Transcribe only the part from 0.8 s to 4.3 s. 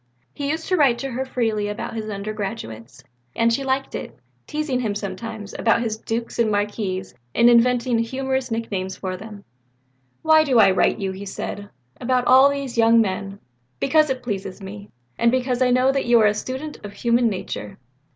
to her very freely about his undergraduates; and she liked it